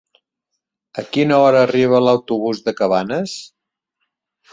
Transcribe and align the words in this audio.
A 1.01 1.03
quina 1.17 1.37
hora 1.47 1.61
arriba 1.65 1.99
l'autobús 2.05 2.63
de 2.71 2.73
Cabanes? 2.81 3.37